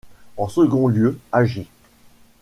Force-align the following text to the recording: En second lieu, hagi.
En 0.37 0.47
second 0.47 0.87
lieu, 0.87 1.19
hagi. 1.31 1.67